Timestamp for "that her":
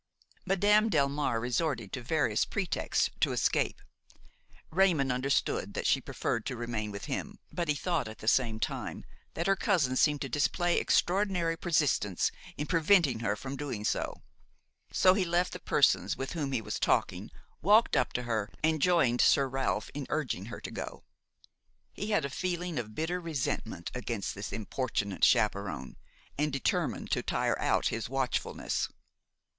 9.35-9.55